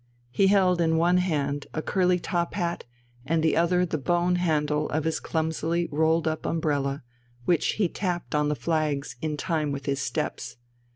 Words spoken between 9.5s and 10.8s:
with his steps.